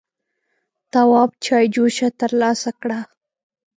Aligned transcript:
تواب 0.91 1.31
چايجوشه 1.45 2.07
تر 2.19 2.31
لاسه 2.41 2.71
کړه. 2.81 2.99